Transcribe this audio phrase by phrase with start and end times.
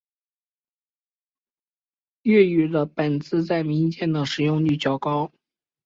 [2.23, 5.31] 粤语的本字在民间的使用率较高。